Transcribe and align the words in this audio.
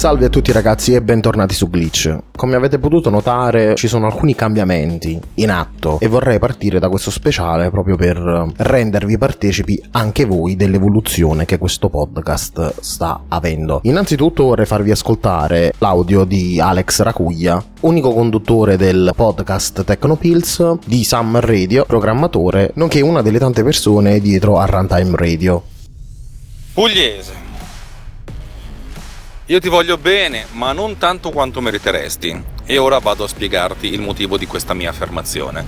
Salve 0.00 0.24
a 0.24 0.28
tutti 0.30 0.50
ragazzi 0.50 0.94
e 0.94 1.02
bentornati 1.02 1.54
su 1.54 1.68
Glitch. 1.68 2.16
Come 2.34 2.56
avete 2.56 2.78
potuto 2.78 3.10
notare 3.10 3.74
ci 3.74 3.86
sono 3.86 4.06
alcuni 4.06 4.34
cambiamenti 4.34 5.20
in 5.34 5.50
atto 5.50 5.98
e 6.00 6.08
vorrei 6.08 6.38
partire 6.38 6.78
da 6.78 6.88
questo 6.88 7.10
speciale 7.10 7.68
proprio 7.68 7.96
per 7.96 8.16
rendervi 8.56 9.18
partecipi 9.18 9.78
anche 9.90 10.24
voi 10.24 10.56
dell'evoluzione 10.56 11.44
che 11.44 11.58
questo 11.58 11.90
podcast 11.90 12.80
sta 12.80 13.24
avendo. 13.28 13.80
Innanzitutto 13.82 14.44
vorrei 14.44 14.64
farvi 14.64 14.90
ascoltare 14.90 15.74
l'audio 15.76 16.24
di 16.24 16.58
Alex 16.58 17.02
Racuglia, 17.02 17.62
unico 17.80 18.14
conduttore 18.14 18.78
del 18.78 19.12
podcast 19.14 19.84
Tecnopills 19.84 20.78
di 20.86 21.04
Summer 21.04 21.44
Radio, 21.44 21.84
programmatore, 21.84 22.70
nonché 22.76 23.02
una 23.02 23.20
delle 23.20 23.38
tante 23.38 23.62
persone 23.62 24.18
dietro 24.20 24.56
a 24.56 24.64
Runtime 24.64 25.14
Radio. 25.14 25.62
Pugliese. 26.72 27.49
Io 29.50 29.58
ti 29.58 29.68
voglio 29.68 29.98
bene, 29.98 30.46
ma 30.52 30.70
non 30.70 30.96
tanto 30.96 31.30
quanto 31.30 31.60
meriteresti. 31.60 32.40
E 32.66 32.78
ora 32.78 33.00
vado 33.00 33.24
a 33.24 33.26
spiegarti 33.26 33.92
il 33.92 34.00
motivo 34.00 34.38
di 34.38 34.46
questa 34.46 34.74
mia 34.74 34.90
affermazione. 34.90 35.66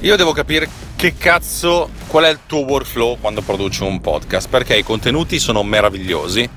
Io 0.00 0.16
devo 0.16 0.32
capire 0.32 0.68
che 0.96 1.14
cazzo, 1.16 1.90
qual 2.08 2.24
è 2.24 2.30
il 2.30 2.40
tuo 2.46 2.64
workflow 2.64 3.18
quando 3.20 3.42
produci 3.42 3.84
un 3.84 4.00
podcast, 4.00 4.48
perché 4.48 4.76
i 4.76 4.82
contenuti 4.82 5.38
sono 5.38 5.62
meravigliosi, 5.62 6.50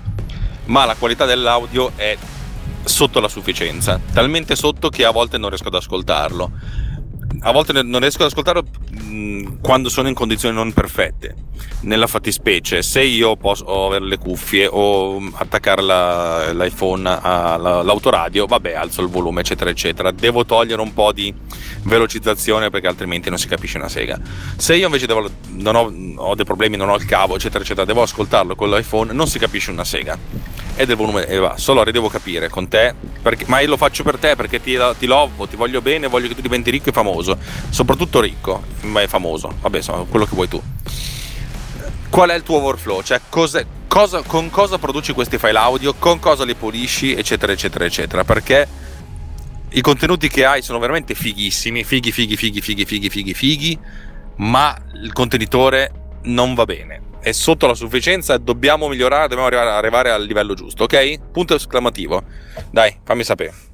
ma 0.65 0.85
la 0.85 0.95
qualità 0.95 1.25
dell'audio 1.25 1.91
è 1.95 2.17
sotto 2.83 3.19
la 3.19 3.27
sufficienza, 3.27 3.99
talmente 4.11 4.55
sotto 4.55 4.89
che 4.89 5.05
a 5.05 5.11
volte 5.11 5.37
non 5.37 5.49
riesco 5.49 5.67
ad 5.67 5.75
ascoltarlo. 5.75 6.51
A 7.41 7.51
volte 7.51 7.71
non 7.71 7.99
riesco 7.99 8.23
ad 8.23 8.29
ascoltarlo 8.29 8.63
quando 9.61 9.89
sono 9.89 10.07
in 10.07 10.13
condizioni 10.13 10.55
non 10.55 10.73
perfette. 10.73 11.35
Nella 11.81 12.07
fattispecie, 12.07 12.81
se 12.81 13.01
io 13.01 13.37
posso 13.37 13.85
avere 13.85 14.05
le 14.05 14.17
cuffie 14.17 14.67
o 14.69 15.21
attaccare 15.33 15.81
la, 15.81 16.51
l'iPhone 16.51 17.07
all'autoradio, 17.21 18.45
vabbè, 18.45 18.73
alzo 18.73 19.01
il 19.01 19.07
volume, 19.07 19.41
eccetera, 19.41 19.69
eccetera. 19.69 20.11
Devo 20.11 20.45
togliere 20.45 20.81
un 20.81 20.93
po' 20.93 21.13
di 21.13 21.33
velocizzazione 21.83 22.69
perché 22.69 22.87
altrimenti 22.87 23.29
non 23.29 23.37
si 23.37 23.47
capisce 23.47 23.77
una 23.77 23.89
sega. 23.89 24.19
Se 24.57 24.75
io 24.75 24.87
invece 24.87 25.07
devo, 25.07 25.29
ho, 25.29 25.93
ho 26.15 26.35
dei 26.35 26.45
problemi, 26.45 26.75
non 26.75 26.89
ho 26.89 26.95
il 26.95 27.05
cavo, 27.05 27.35
eccetera, 27.35 27.63
eccetera, 27.63 27.85
devo 27.85 28.01
ascoltarlo 28.01 28.55
con 28.55 28.69
l'iPhone, 28.69 29.13
non 29.13 29.27
si 29.27 29.39
capisce 29.39 29.71
una 29.71 29.85
sega. 29.85 30.17
E 30.79 30.85
del 30.85 30.95
volume 30.95 31.27
e 31.27 31.37
va. 31.39 31.57
Solo 31.57 31.83
devo 31.83 32.07
capire 32.07 32.47
con 32.47 32.69
te, 32.69 32.95
perché, 33.21 33.43
ma 33.47 33.59
io 33.59 33.67
lo 33.67 33.75
faccio 33.75 34.01
per 34.03 34.17
te 34.17 34.37
perché 34.37 34.61
ti, 34.61 34.77
ti 34.97 35.07
lovo, 35.07 35.45
ti 35.45 35.57
voglio 35.57 35.81
bene, 35.81 36.07
voglio 36.07 36.29
che 36.29 36.35
tu 36.35 36.41
diventi 36.41 36.71
ricco 36.71 36.87
e 36.87 36.91
famoso. 36.93 37.37
Soprattutto 37.69 38.21
ricco, 38.21 38.63
ma 38.83 39.01
è 39.01 39.07
famoso. 39.07 39.53
Vabbè, 39.59 39.75
insomma, 39.75 40.05
quello 40.05 40.23
che 40.23 40.35
vuoi 40.35 40.47
tu. 40.47 40.63
Qual 42.09 42.29
è 42.29 42.33
il 42.33 42.43
tuo 42.43 42.59
workflow? 42.59 43.01
Cioè, 43.01 43.19
cosa, 43.27 44.21
con 44.25 44.49
cosa 44.49 44.77
produci 44.77 45.11
questi 45.11 45.37
file 45.37 45.57
audio, 45.57 45.95
con 45.95 46.17
cosa 46.19 46.45
li 46.45 46.55
pulisci, 46.55 47.13
eccetera, 47.13 47.51
eccetera, 47.51 47.83
eccetera. 47.83 48.23
Perché 48.23 48.65
i 49.71 49.81
contenuti 49.81 50.29
che 50.29 50.45
hai 50.45 50.61
sono 50.61 50.79
veramente 50.79 51.13
fighissimi, 51.13 51.83
fighi, 51.83 52.13
fighi, 52.13 52.37
fighi, 52.37 52.61
fighi, 52.61 52.85
fighi, 52.85 53.09
fighi, 53.09 53.33
fighi, 53.33 53.79
ma 54.37 54.73
il 55.03 55.11
contenitore 55.11 55.91
non 56.21 56.53
va 56.53 56.63
bene. 56.63 57.07
È 57.21 57.31
sotto 57.31 57.67
la 57.67 57.73
sufficienza 57.73 58.33
e 58.35 58.39
dobbiamo 58.39 58.87
migliorare, 58.87 59.27
dobbiamo 59.27 59.45
arrivare, 59.47 59.69
arrivare 59.71 60.11
al 60.11 60.23
livello 60.23 60.53
giusto, 60.53 60.83
ok? 60.83 61.31
Punto 61.31 61.55
esclamativo. 61.55 62.23
Dai, 62.71 62.97
fammi 63.03 63.23
sapere. 63.23 63.68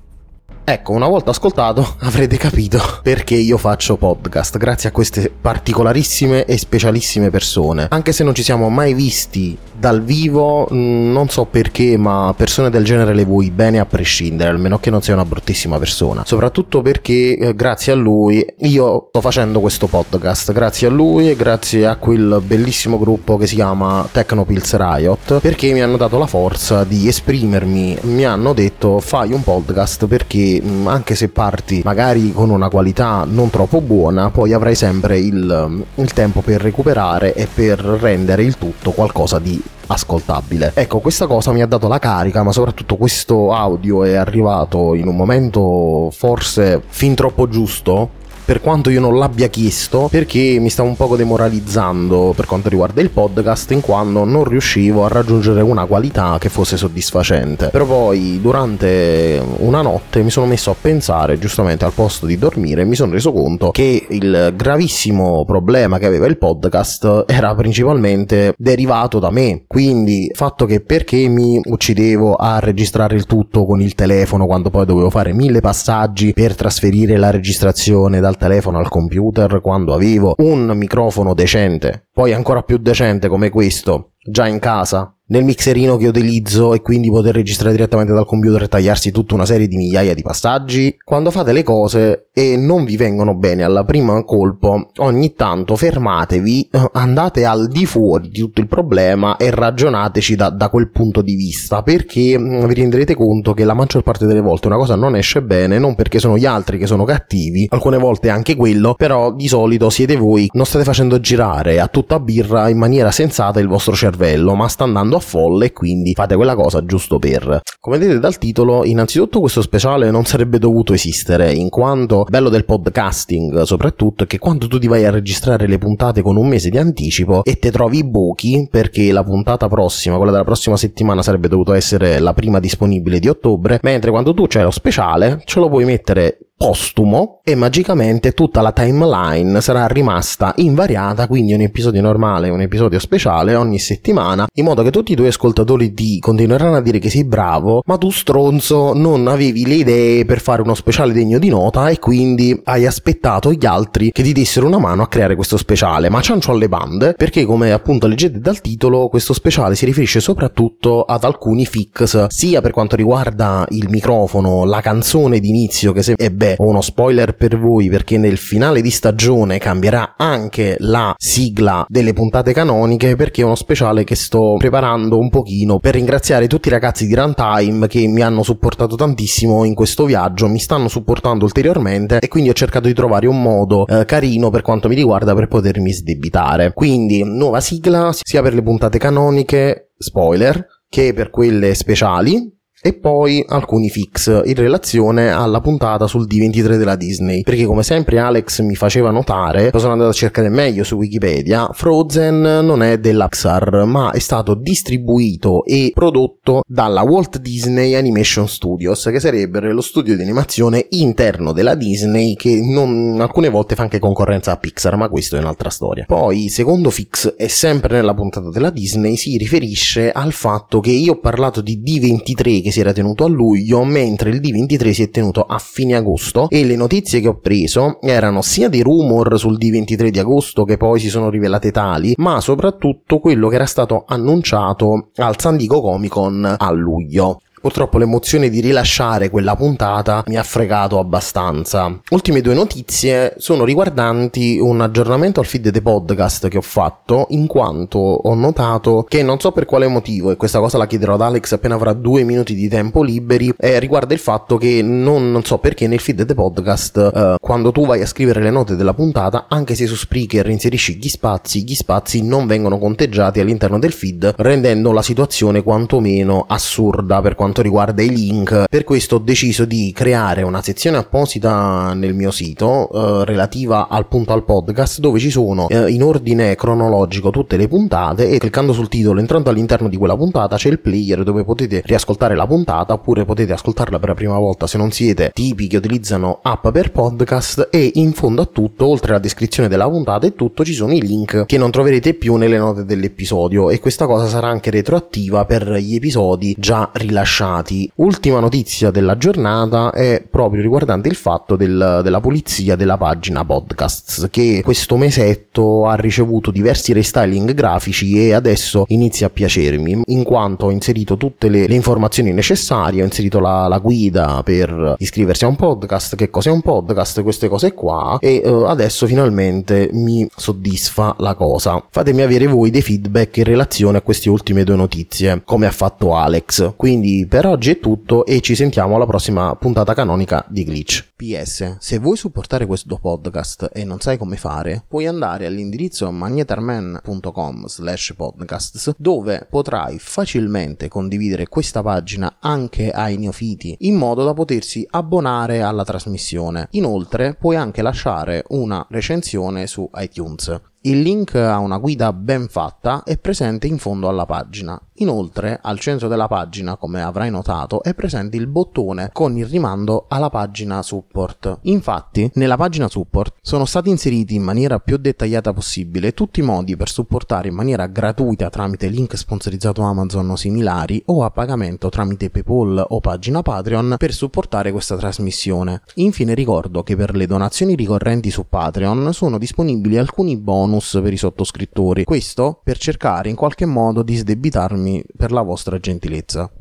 Ecco, 0.68 0.94
una 0.94 1.08
volta 1.08 1.30
ascoltato 1.30 1.88
avrete 2.02 2.38
capito 2.38 2.82
perché 3.04 3.36
io 3.36 3.56
faccio 3.56 3.98
podcast, 3.98 4.58
grazie 4.58 4.90
a 4.90 4.92
queste 4.92 5.30
particolarissime 5.30 6.46
e 6.46 6.58
specialissime 6.58 7.30
persone. 7.30 7.86
Anche 7.92 8.12
se 8.12 8.24
non 8.24 8.34
ci 8.34 8.42
siamo 8.42 8.68
mai 8.70 8.96
visti 8.96 9.56
dal 9.78 10.02
vivo, 10.02 10.66
non 10.72 11.30
so 11.30 11.46
perché, 11.46 11.98
ma 11.98 12.34
persone 12.36 12.72
del 12.72 12.84
genere 12.84 13.14
le 13.14 13.26
vuoi 13.26 13.52
bene 13.52 13.78
a 13.78 13.86
prescindere, 13.86 14.50
almeno 14.50 14.80
che 14.80 14.90
non 14.90 15.04
sei 15.04 15.14
una 15.14 15.24
bruttissima 15.24 15.78
persona. 15.78 16.24
Soprattutto 16.26 16.82
perché 16.82 17.38
eh, 17.38 17.56
grazie 17.56 17.92
a 17.92 17.96
lui 17.96 18.44
io 18.62 19.06
sto 19.10 19.22
facendo 19.22 19.60
questo 19.60 19.86
podcast, 19.86 20.52
grazie 20.52 20.88
a 20.88 20.90
lui 20.90 21.30
e 21.30 21.36
grazie 21.36 21.86
a 21.86 21.98
quel 21.98 22.42
bellissimo 22.44 22.98
gruppo 22.98 23.38
che 23.38 23.46
si 23.46 23.54
chiama 23.54 24.08
Technopills 24.12 24.76
Riot, 24.76 25.40
perché 25.42 25.72
mi 25.74 25.84
hanno 25.84 25.98
dato 25.98 26.18
la 26.18 26.26
forza 26.26 26.84
di 26.84 27.08
esprimermi, 27.08 27.98
mi 28.02 28.26
hanno 28.26 28.54
detto 28.54 29.00
fai 29.00 29.32
un 29.32 29.44
podcast 29.44 30.08
perché 30.08 30.55
anche 30.86 31.16
se 31.16 31.30
parti 31.30 31.82
magari 31.84 32.32
con 32.34 32.50
una 32.50 32.70
qualità 32.70 33.26
non 33.28 33.50
troppo 33.50 33.82
buona, 33.82 34.30
poi 34.30 34.54
avrai 34.54 34.76
sempre 34.76 35.18
il, 35.18 35.84
il 35.96 36.14
tempo 36.14 36.42
per 36.42 36.62
recuperare 36.62 37.34
e 37.34 37.48
per 37.52 37.80
rendere 37.80 38.44
il 38.44 38.58
tutto 38.58 38.92
qualcosa 38.92 39.40
di 39.40 39.62
ascoltabile. 39.88 40.72
Ecco, 40.74 41.00
questa 41.00 41.28
cosa 41.28 41.52
mi 41.52 41.62
ha 41.62 41.68
dato 41.68 41.88
la 41.88 42.00
carica, 42.00 42.44
ma 42.44 42.52
soprattutto 42.52 42.96
questo 42.96 43.54
audio 43.54 44.04
è 44.04 44.16
arrivato 44.16 44.96
in 44.96 45.08
un 45.08 45.16
momento 45.16 46.10
forse 46.12 46.82
fin 46.88 47.16
troppo 47.16 47.48
giusto 47.48 48.24
per 48.46 48.62
quanto 48.62 48.92
io 48.92 49.00
non 49.00 49.18
l'abbia 49.18 49.48
chiesto, 49.48 50.08
perché 50.10 50.58
mi 50.60 50.70
stavo 50.70 50.88
un 50.88 50.96
poco 50.96 51.16
demoralizzando 51.16 52.34
per 52.36 52.46
quanto 52.46 52.70
riguarda 52.70 53.02
il 53.02 53.10
podcast, 53.10 53.72
in 53.72 53.82
quanto 53.82 54.24
non 54.24 54.44
riuscivo 54.44 55.04
a 55.04 55.08
raggiungere 55.08 55.62
una 55.62 55.86
qualità 55.86 56.38
che 56.40 56.50
fosse 56.50 56.78
soddisfacente. 56.78 57.70
Però 57.70 57.86
poi, 57.86 58.40
durante 58.40 59.42
una 59.58 59.82
notte, 59.82 60.22
mi 60.22 60.30
sono 60.30 60.46
messo 60.46 60.70
a 60.70 60.76
pensare, 60.80 61.40
giustamente 61.40 61.86
al 61.86 61.94
posto 61.94 62.28
di 62.28 62.38
dormire, 62.38 62.86
mi 62.86 62.96
sono 62.96 63.14
reso 63.14 63.32
conto 63.32 63.72
che 63.72 64.06
il 64.10 64.54
gravissimo 64.56 65.44
problema 65.44 65.98
che 65.98 66.06
aveva 66.06 66.28
il 66.28 66.38
podcast 66.38 67.26
era 67.28 67.56
principalmente 67.56 68.54
derivato 68.58 69.18
da 69.20 69.32
me. 69.32 69.64
Quindi, 69.68 70.30
fatto 70.34 70.66
che 70.66 70.82
perché 70.82 71.28
mi 71.28 71.60
uccidevo 71.64 72.36
a 72.36 72.60
registrare 72.60 73.16
il 73.16 73.26
tutto 73.26 73.66
con 73.66 73.82
il 73.82 73.96
telefono 73.96 74.46
quando 74.46 74.70
poi 74.70 74.86
dovevo 74.86 75.10
fare 75.10 75.34
mille 75.34 75.62
passaggi 75.62 76.34
per 76.34 76.56
trasferire 76.56 77.18
la 77.18 77.32
registrazione 77.32 78.20
dal 78.20 78.35
telefono 78.36 78.80
al 78.80 78.90
computer 78.90 79.62
quando 79.62 79.94
avevo 79.94 80.36
un 80.38 80.72
microfono 80.76 81.34
decente, 81.34 82.08
poi 82.12 82.34
ancora 82.34 82.64
più 82.64 82.78
decente 82.78 83.28
come 83.28 83.50
questo, 83.50 84.12
già 84.20 84.48
in 84.48 84.60
casa, 84.60 85.15
nel 85.28 85.44
mixerino 85.44 85.98
che 85.98 86.08
utilizzo 86.08 86.74
e 86.74 86.82
quindi 86.82 87.10
poter 87.10 87.34
registrare 87.34 87.74
direttamente 87.74 88.14
dal 88.14 88.26
computer 88.26 88.64
e 88.64 88.68
tagliarsi 88.68 89.12
tutta 89.12 89.34
una 89.34 89.46
serie 89.46 89.68
di 89.68 89.76
migliaia 89.76 90.14
di 90.14 90.22
passaggi. 90.22 90.96
Quando 91.04 91.32
fate 91.32 91.52
le 91.52 91.64
cose 91.64 92.28
e 92.32 92.58
non 92.58 92.84
vi 92.84 92.98
vengono 92.98 93.36
bene 93.36 93.64
alla 93.64 93.86
prima 93.86 94.24
colpo, 94.24 94.90
ogni 94.98 95.34
tanto 95.34 95.76
fermatevi, 95.76 96.70
andate 96.94 97.46
al 97.46 97.68
di 97.68 97.86
fuori 97.86 98.30
di 98.30 98.40
tutto 98.40 98.62
il 98.62 98.68
problema 98.68 99.38
e 99.38 99.50
ragionateci 99.50 100.36
da, 100.36 100.50
da 100.50 100.70
quel 100.70 100.92
punto 100.92 101.22
di 101.22 101.36
vista, 101.36 101.82
perché 101.82 102.38
vi 102.38 102.74
renderete 102.74 103.16
conto 103.16 103.54
che 103.54 103.64
la 103.64 103.74
maggior 103.74 104.04
parte 104.04 104.26
delle 104.26 104.42
volte 104.42 104.68
una 104.68 104.76
cosa 104.76 104.96
non 104.96 105.16
esce 105.16 105.42
bene, 105.42 105.80
non 105.80 105.96
perché 105.96 106.20
sono 106.20 106.38
gli 106.38 106.46
altri 106.46 106.78
che 106.78 106.88
sono 106.88 107.04
cattivi, 107.04 107.68
alcune 107.70 107.98
volte 107.98 108.30
anche 108.30 108.56
quello, 108.56 108.94
però 108.96 109.34
di 109.34 109.48
solito 109.48 109.90
siete 109.90 110.16
voi, 110.16 110.50
non 110.54 110.66
state 110.66 110.84
facendo 110.84 111.20
girare 111.20 111.80
a 111.80 111.88
tutta 111.88 112.20
birra 112.20 112.70
in 112.70 112.78
maniera 112.78 113.12
sensata 113.12 113.60
il 113.60 113.68
vostro 113.68 113.96
cervello, 113.96 114.56
ma 114.56 114.68
sta 114.68 114.84
andando 114.84 115.15
a 115.16 115.20
folle 115.20 115.72
quindi 115.72 116.14
fate 116.14 116.36
quella 116.36 116.56
cosa 116.56 116.84
giusto 116.86 117.20
per. 117.20 117.62
Come 117.80 117.98
vedete 117.98 118.20
dal 118.20 118.38
titolo, 118.38 118.84
innanzitutto 118.86 119.40
questo 119.40 119.62
speciale 119.62 120.12
non 120.12 120.26
sarebbe 120.26 120.60
dovuto 120.60 120.94
esistere, 120.94 121.52
in 121.52 121.70
quanto 121.70 122.26
bello 122.28 122.50
del 122.50 122.66
podcasting 122.66 123.62
soprattutto 123.62 124.24
è 124.24 124.28
che 124.28 124.40
quando 124.40 124.68
tu 124.68 124.80
ti 124.80 124.88
vai 124.88 125.06
a 125.06 125.12
registrare 125.12 125.68
le 125.68 125.78
puntate 125.78 126.22
con 126.22 126.36
un 126.38 126.48
mese 126.48 126.70
di 126.70 126.78
anticipo 126.78 127.44
e 127.44 127.58
te 127.58 127.72
trovi 127.72 128.00
i 128.00 128.06
buchi 128.06 128.68
perché 128.70 129.12
la 129.12 129.24
puntata 129.24 129.68
prossima, 129.68 130.16
quella 130.18 130.32
della 130.32 130.44
prossima 130.44 130.78
settimana 130.78 131.22
sarebbe 131.22 131.48
dovuto 131.48 131.74
essere 131.74 132.20
la 132.20 132.34
prima 132.34 132.60
disponibile 132.60 133.20
di 133.20 133.28
ottobre, 133.28 133.80
mentre 133.84 134.12
quando 134.12 134.34
tu 134.34 134.48
c'è 134.48 134.64
lo 134.64 134.72
speciale 134.72 135.42
ce 135.46 135.60
lo 135.60 135.70
puoi 135.70 135.86
mettere 135.86 136.40
postumo 136.58 137.42
e 137.44 137.54
magicamente 137.54 138.32
tutta 138.32 138.62
la 138.62 138.72
timeline 138.72 139.60
sarà 139.60 139.88
rimasta 139.88 140.54
invariata, 140.58 141.28
quindi 141.28 141.54
un 141.54 141.62
episodio 141.62 142.02
normale 142.02 142.48
e 142.48 142.52
un 142.52 142.62
episodio 142.62 142.98
speciale 143.00 143.56
ogni 143.56 143.78
settimana, 143.78 144.48
in 144.54 144.64
modo 144.64 144.82
che 144.82 144.90
tutti 144.90 145.12
i 145.12 145.16
tuoi 145.16 145.28
ascoltatori 145.28 145.94
ti 145.94 146.20
continueranno 146.20 146.78
a 146.78 146.82
dire 146.82 147.00
che 147.00 147.10
sei 147.10 147.26
bravo, 147.26 147.84
ma 147.86 147.98
tu 147.98 148.10
stronzo 148.10 148.94
non 148.94 149.28
avevi 149.28 149.66
le 149.68 149.76
idee 149.76 150.26
per 150.26 150.40
fare 150.40 150.62
uno 150.62 150.76
speciale 150.76 151.14
degno 151.14 151.40
di 151.40 151.50
nota 151.50 151.90
e 151.90 152.00
quindi 152.00 152.60
hai 152.64 152.86
aspettato 152.86 153.52
gli 153.52 153.66
altri 153.66 154.12
che 154.12 154.24
ti 154.24 154.32
dessero 154.32 154.68
una 154.68 154.80
mano 154.80 155.04
a 155.04 155.08
creare 155.08 155.36
questo 155.36 155.58
speciale, 155.58 156.10
ma 156.10 156.22
ciancio 156.22 156.52
alle 156.52 156.70
bande, 156.70 157.14
perché 157.14 157.44
come 157.46 157.74
appunto 157.74 158.08
leggete 158.08 158.40
dal 158.40 158.62
titolo, 158.62 159.10
questo 159.10 159.34
speciale 159.34 159.76
si 159.76 159.86
riferisce 159.86 160.22
soprattutto 160.22 161.04
ad 161.04 161.26
alcuni 161.26 161.66
fix, 161.66 162.28
sia 162.28 162.62
per 162.62 162.72
quanto 162.72 162.96
riguarda 162.96 163.66
il 163.70 163.90
microfono, 163.90 164.64
la 164.64 164.80
canzone 164.80 165.40
d'inizio 165.40 165.92
che 165.92 166.02
se 166.02 166.14
è 166.16 166.30
beh, 166.30 166.45
ho 166.58 166.68
uno 166.68 166.82
spoiler 166.82 167.36
per 167.36 167.58
voi 167.58 167.90
perché 167.90 168.18
nel 168.18 168.38
finale 168.38 168.82
di 168.82 168.92
stagione 168.92 169.58
cambierà 169.58 170.14
anche 170.18 170.76
la 170.80 171.14
sigla 171.18 171.86
delle 171.88 172.14
puntate 172.14 172.54
canoniche 172.54 173.16
perché 173.16 173.42
è 173.42 173.46
uno 173.46 173.56
speciale 173.56 174.04
che 174.04 174.16
sto 174.16 174.56
preparando 174.58 175.18
un 175.18 175.30
pochino 175.30 175.80
per 175.80 175.96
ringraziare 175.96 176.48
tutti 176.48 176.68
i 176.68 176.72
ragazzi 176.72 177.08
di 177.08 177.16
Runtime 177.16 177.88
che 177.88 178.06
mi 178.08 178.22
hanno 178.22 178.44
supportato 178.44 178.96
tantissimo 178.96 179.64
in 179.64 179.74
questo 179.74 180.06
viaggio, 180.06 180.48
mi 180.48 180.60
stanno 180.60 180.88
supportando 180.88 181.46
ulteriormente 181.46 182.20
e 182.20 182.28
quindi 182.28 182.50
ho 182.50 182.54
cercato 182.54 182.88
di 182.88 182.94
trovare 182.94 183.28
un 183.28 183.42
modo 183.42 183.88
eh, 183.88 184.06
carino 184.06 184.50
per 184.50 184.62
quanto 184.62 184.88
mi 184.88 184.96
riguarda 184.96 185.34
per 185.34 185.48
potermi 185.48 185.92
sdebitare. 185.92 186.74
Quindi 186.74 187.24
nuova 187.24 187.60
sigla 187.60 188.12
sia 188.14 188.42
per 188.42 188.54
le 188.54 188.62
puntate 188.62 188.98
canoniche, 188.98 189.94
spoiler, 189.98 190.66
che 190.90 191.14
per 191.14 191.30
quelle 191.30 191.74
speciali 191.74 192.54
e 192.86 192.94
poi 192.94 193.44
alcuni 193.48 193.90
fix 193.90 194.28
in 194.46 194.54
relazione 194.54 195.32
alla 195.32 195.60
puntata 195.60 196.06
sul 196.06 196.28
D23 196.28 196.78
della 196.78 196.96
Disney, 196.96 197.42
perché 197.42 197.66
come 197.66 197.82
sempre 197.82 198.20
Alex 198.20 198.62
mi 198.62 198.76
faceva 198.76 199.10
notare, 199.10 199.72
lo 199.74 199.80
sono 199.80 199.94
andato 199.94 200.12
a 200.12 200.14
cercare 200.14 200.50
meglio 200.50 200.84
su 200.84 200.94
Wikipedia, 200.96 201.68
Frozen 201.74 202.42
non 202.42 202.84
è 202.84 203.00
della 203.00 203.28
Pixar, 203.28 203.86
ma 203.86 204.12
è 204.12 204.20
stato 204.20 204.54
distribuito 204.54 205.66
e 205.66 205.94
prodotto 205.96 206.62
dalla 206.68 207.02
Walt 207.02 207.40
Disney 207.40 207.96
Animation 207.96 208.48
Studios, 208.48 209.10
che 209.12 209.20
sarebbe 209.20 209.62
lo 209.62 209.82
studio 209.82 210.16
di 210.16 210.22
animazione 210.22 210.86
interno 210.92 211.54
della 211.54 211.74
Disney 211.74 212.36
che 212.36 212.62
non, 212.62 213.18
alcune 213.20 213.50
volte 213.50 213.74
fa 213.74 213.82
anche 213.82 213.98
concorrenza 213.98 214.52
a 214.52 214.58
Pixar, 214.58 214.96
ma 214.96 215.10
questo 215.10 215.38
è 215.38 215.40
un'altra 215.40 215.72
storia. 215.72 216.06
Poi, 216.06 216.50
secondo 216.50 216.92
fix, 216.92 217.34
è 217.34 217.48
sempre 217.48 217.96
nella 217.96 218.14
puntata 218.14 218.52
della 218.52 218.70
Disney, 218.70 219.16
si 219.16 219.38
riferisce 219.38 220.12
al 220.12 220.34
fatto 220.34 220.80
che 220.80 220.92
io 220.92 221.14
ho 221.14 221.20
parlato 221.20 221.62
di 221.62 221.82
D23 221.84 222.62
che 222.62 222.74
si 222.76 222.82
era 222.82 222.92
tenuto 222.92 223.24
a 223.24 223.30
luglio, 223.30 223.86
mentre 223.86 224.32
il 224.32 224.42
D23 224.42 224.92
si 224.92 225.04
è 225.04 225.10
tenuto 225.10 225.44
a 225.44 225.58
fine 225.60 225.96
agosto 225.96 226.50
e 226.50 226.66
le 226.66 226.76
notizie 226.76 227.22
che 227.22 227.30
ho 227.30 227.40
preso 227.40 228.02
erano 228.02 228.42
sia 228.42 228.68
dei 228.68 228.82
rumor 228.82 229.40
sul 229.40 229.58
D23 229.58 230.10
di 230.10 230.20
agosto 230.20 230.66
che 230.66 230.76
poi 230.76 231.00
si 231.00 231.08
sono 231.08 231.30
rivelate 231.30 231.72
tali, 231.72 232.14
ma 232.18 232.42
soprattutto 232.42 233.20
quello 233.20 233.48
che 233.48 233.56
era 233.56 233.66
stato 233.66 234.04
annunciato 234.06 235.12
al 235.16 235.40
San 235.40 235.56
Diego 235.56 235.80
Comic 235.80 236.12
Con 236.12 236.56
a 236.58 236.72
luglio. 236.72 237.40
Purtroppo 237.66 237.98
l'emozione 237.98 238.50
di 238.50 238.60
rilasciare 238.60 239.32
quella 239.32 239.56
puntata 239.56 240.24
mi 240.28 240.38
ha 240.38 240.44
fregato 240.44 241.00
abbastanza. 241.00 242.00
Ultime 242.12 242.42
due 242.42 242.54
notizie 242.54 243.34
sono 243.38 243.66
riguardanti 243.66 244.60
un 244.60 244.82
aggiornamento 244.82 245.40
al 245.40 245.48
feed 245.48 245.70
dei 245.70 245.82
podcast 245.82 246.48
che 246.48 246.60
ho 246.60 246.62
fatto, 246.62 247.26
in 247.30 247.48
quanto 247.48 247.98
ho 247.98 248.36
notato 248.36 249.04
che 249.10 249.24
non 249.24 249.40
so 249.40 249.52
per 249.52 249.66
quale 249.66 249.88
motivo, 249.88 250.30
e 250.30 250.36
questa 250.36 250.60
cosa 250.60 250.78
la 250.78 250.86
chiederò 250.86 251.16
ad 251.16 251.22
Alex 251.22 251.54
appena 251.54 251.74
avrà 251.74 251.94
due 251.94 252.22
minuti 252.22 252.54
di 252.54 252.68
tempo 252.68 253.02
liberi, 253.02 253.52
eh, 253.58 253.80
riguarda 253.80 254.14
il 254.14 254.20
fatto 254.20 254.58
che 254.58 254.84
non, 254.84 255.32
non, 255.32 255.44
so 255.44 255.58
perché 255.58 255.88
nel 255.88 256.00
feed 256.00 256.22
dei 256.22 256.36
podcast, 256.36 256.98
eh, 256.98 257.36
quando 257.42 257.72
tu 257.72 257.88
vai 257.88 258.00
a 258.00 258.06
scrivere 258.06 258.44
le 258.44 258.52
note 258.52 258.76
della 258.76 258.94
puntata, 258.94 259.48
anche 259.50 259.74
se 259.74 259.88
su 259.88 259.96
Spreaker 259.96 260.48
inserisci 260.50 260.98
gli 260.98 261.10
spazi, 261.10 261.64
gli 261.64 261.74
spazi 261.74 262.22
non 262.22 262.46
vengono 262.46 262.78
conteggiati 262.78 263.40
all'interno 263.40 263.80
del 263.80 263.92
feed, 263.92 264.36
rendendo 264.38 264.92
la 264.92 265.02
situazione 265.02 265.64
quantomeno 265.64 266.46
assurda 266.48 267.22
per 267.22 267.34
quanto 267.34 267.54
quanto 267.56 267.62
riguarda 267.62 268.02
i 268.02 268.10
link. 268.10 268.66
Per 268.70 268.84
questo 268.84 269.16
ho 269.16 269.20
deciso 269.20 269.64
di 269.64 269.94
creare 269.94 270.42
una 270.42 270.62
sezione 270.62 270.98
apposita 270.98 271.94
nel 271.94 272.14
mio 272.14 272.32
sito 272.32 272.90
eh, 272.92 273.26
relativa 273.26 273.88
al 273.88 274.08
punto 274.08 274.34
al 274.34 274.44
podcast 274.44 275.00
dove 275.00 275.20
ci 275.20 275.30
sono 275.30 275.70
eh, 275.70 275.90
in 275.90 276.04
ordine 276.04 276.56
cronologico 276.56 277.30
tutte 277.30 277.56
le 277.56 277.68
puntate 277.68 278.30
e 278.30 278.40
cliccando 278.40 278.74
sul 278.74 278.90
titolo 278.90 279.20
entrando 279.20 279.50
all'interno 279.50 279.88
di 279.88 279.96
quella 279.96 280.18
puntata 280.18 280.58
c'è 280.58 280.70
il 280.70 280.80
player 280.80 281.24
dove 281.24 281.44
potete 281.46 281.82
riascoltare 281.86 282.36
la 282.36 282.46
puntata 282.46 282.94
oppure 282.94 283.24
potete 283.24 283.54
ascoltarla 283.54 284.00
per 284.00 284.10
la 284.10 284.16
prima 284.16 284.38
volta 284.38 284.68
se 284.68 284.78
non 284.78 284.92
siete 284.92 285.32
tipi 285.34 285.68
che 285.68 285.78
utilizzano 285.78 286.40
app 286.42 286.68
per 286.70 286.92
podcast 286.92 287.70
e 287.72 287.92
in 287.96 288.14
fondo 288.14 288.42
a 288.42 288.46
tutto 288.46 288.88
oltre 288.88 289.12
alla 289.12 289.20
descrizione 289.20 289.70
della 289.70 289.88
puntata 289.88 290.26
e 290.28 290.36
tutto 290.36 290.66
ci 290.66 290.74
sono 290.74 290.94
i 290.94 291.02
link 291.02 291.46
che 291.46 291.58
non 291.58 291.72
troverete 291.72 292.16
più 292.16 292.36
nelle 292.36 292.58
note 292.58 292.86
dell'episodio 292.86 293.70
e 293.70 293.80
questa 293.80 294.06
cosa 294.06 294.28
sarà 294.28 294.48
anche 294.48 294.72
retroattiva 294.72 295.46
per 295.46 295.72
gli 295.72 295.96
episodi 295.96 296.56
già 296.58 296.90
rilasciati 296.94 297.44
aggiornati. 297.46 297.92
Ultima 297.96 298.40
notizia 298.40 298.92
della 298.92 299.18
giornata 299.18 299.92
è 299.92 300.24
proprio 300.28 300.62
riguardante 300.62 301.08
il 301.08 301.16
fatto 301.16 301.56
del, 301.56 302.02
della 302.04 302.20
pulizia 302.20 302.76
della 302.76 302.98
pagina 302.98 303.46
podcasts 303.46 304.28
che 304.32 304.62
questo 304.64 304.98
mesetto 304.98 305.86
ha 305.88 305.96
ricevuto 305.96 306.52
diversi 306.52 306.94
restyling 306.94 307.54
grafici 307.54 308.20
e 308.20 308.34
adesso 308.34 308.86
inizia 308.88 309.28
a 309.28 309.30
piacermi 309.30 310.02
in 310.06 310.24
quanto 310.24 310.66
ho 310.66 310.72
inserito 310.72 311.18
tutte 311.18 311.50
le, 311.50 311.68
le 311.68 311.76
informazioni 311.76 312.34
necessarie, 312.34 313.02
ho 313.02 313.06
inserito 313.06 313.40
la, 313.40 313.68
la, 313.68 313.78
guida 313.78 314.42
per 314.44 314.96
iscriversi 314.98 315.44
a 315.44 315.48
un 315.48 315.56
podcast, 315.56 316.16
che 316.16 316.30
cos'è 316.30 316.50
un 316.50 316.62
podcast, 316.62 317.22
queste 317.22 317.48
cose 317.48 317.74
qua 317.74 318.18
e 318.20 318.42
uh, 318.44 318.64
adesso 318.64 319.06
finalmente 319.06 319.90
mi 319.94 320.28
soddisfa 320.36 321.16
la 321.20 321.36
cosa. 321.36 321.84
Fatemi 321.90 322.22
avere 322.22 322.48
voi 322.48 322.72
dei 322.72 322.82
feedback 322.82 323.38
in 323.38 323.44
relazione 323.44 323.98
a 323.98 324.02
queste 324.02 324.30
ultime 324.30 324.64
due 324.64 324.76
notizie, 324.76 325.42
come 325.46 325.68
ha 325.68 325.72
fatto 325.72 326.16
Alex. 326.16 326.74
Quindi 326.76 327.28
per 327.36 327.48
oggi 327.48 327.72
è 327.72 327.80
tutto 327.82 328.26
e 328.26 328.40
ci 328.40 328.56
sentiamo 328.56 328.96
alla 328.96 329.06
prossima 329.06 329.58
puntata 329.58 329.94
canonica 329.94 330.46
di 330.48 330.64
Glitch. 330.64 331.16
PS, 331.18 331.76
se 331.80 332.00
vuoi 332.00 332.16
supportare 332.16 332.66
questo 332.66 332.98
podcast 332.98 333.72
e 333.74 333.84
non 333.84 334.00
sai 334.00 334.18
come 334.18 334.38
fare, 334.38 334.86
puoi 334.88 335.06
andare 335.06 335.46
all'indirizzo 335.46 336.10
magnetarman.com 336.12 337.66
slash 337.66 338.14
podcasts 338.16 338.96
dove 338.98 339.46
potrai 339.50 340.00
facilmente 340.00 340.88
condividere 340.88 341.50
questa 341.50 341.82
pagina 341.82 342.38
anche 342.40 342.92
ai 342.92 343.18
neofiti 343.18 343.76
in 343.80 343.96
modo 343.96 344.24
da 344.24 344.34
potersi 344.34 344.88
abbonare 344.90 345.62
alla 345.62 345.84
trasmissione. 345.84 346.70
Inoltre 346.72 347.36
puoi 347.38 347.58
anche 347.58 347.82
lasciare 347.82 348.46
una 348.48 348.88
recensione 348.90 349.68
su 349.68 349.90
iTunes. 349.96 350.58
Il 350.88 351.02
link 351.02 351.34
a 351.34 351.58
una 351.58 351.80
guida 351.80 352.14
ben 352.14 352.48
fatta 352.48 353.02
è 353.04 353.18
presente 353.18 353.66
in 353.66 353.80
fondo 353.80 354.08
alla 354.08 354.28
pagina. 354.28 354.80
Inoltre, 355.00 355.60
al 355.60 355.80
centro 355.80 356.08
della 356.08 356.28
pagina, 356.28 356.78
come 356.78 357.02
avrai 357.02 357.32
notato, 357.32 357.82
è 357.82 357.96
presente 357.96 358.38
il 358.38 358.46
bottone 358.46 359.10
con 359.12 359.36
il 359.36 359.48
rimando 359.48 360.06
alla 360.08 360.30
pagina 360.30 360.84
support. 360.84 361.58
Infatti, 361.64 362.30
nella 362.36 362.56
pagina 362.56 362.88
support 362.88 363.34
sono 363.42 363.66
stati 363.66 363.90
inseriti 363.90 364.36
in 364.36 364.44
maniera 364.44 364.78
più 364.78 364.98
dettagliata 364.98 365.54
possibile 365.54 366.14
tutti 366.14 366.42
i 366.42 366.44
modi 366.44 366.78
per 366.78 366.88
supportare 366.88 367.48
in 367.48 367.56
maniera 367.56 367.88
gratuita 367.88 368.52
tramite 368.52 368.88
link 368.88 369.18
sponsorizzato 369.18 369.82
Amazon 369.82 370.30
o 370.30 370.36
similari 370.36 371.02
o 371.08 371.24
a 371.24 371.32
pagamento 371.32 371.90
tramite 371.90 372.30
PayPal 372.30 372.86
o 372.90 373.00
pagina 373.00 373.42
Patreon 373.42 373.96
per 373.98 374.14
supportare 374.14 374.72
questa 374.72 374.96
trasmissione. 374.96 375.82
Infine 375.96 376.36
ricordo 376.36 376.84
che 376.84 376.96
per 376.96 377.16
le 377.16 377.26
donazioni 377.26 377.74
ricorrenti 377.74 378.30
su 378.30 378.46
Patreon 378.48 379.12
sono 379.14 379.40
disponibili 379.40 379.98
alcuni 379.98 380.38
bonus 380.38 380.74
bonus 380.76 381.00
per 381.02 381.14
i 381.14 381.18
sottoscrittori. 381.18 382.04
Questo 382.04 382.60
per 382.64 382.78
cercare 382.78 383.30
in 383.30 383.36
qualche 383.36 383.66
modo 383.66 384.04
di 384.04 384.16
sdebitarmi 384.16 385.04
per 385.16 385.32
la 385.32 385.42
vostra 385.42 385.80
gentilezza. 385.80 386.52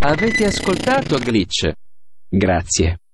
Avete 0.00 0.44
ascoltato 0.44 1.18
Glitch? 1.18 1.72
Grazie. 2.28 3.00